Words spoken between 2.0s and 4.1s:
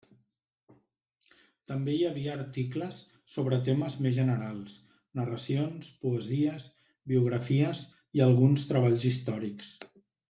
havia articles sobre temes